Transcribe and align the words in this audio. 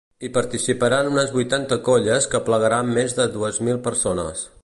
Hi 0.25 0.29
participaran 0.35 1.09
unes 1.09 1.33
vuitanta 1.35 1.77
colles 1.89 2.27
que 2.33 2.39
aplegaran 2.41 2.91
més 2.97 3.15
de 3.21 3.31
dues 3.39 3.63
mil 3.69 3.81
persones. 3.89 4.45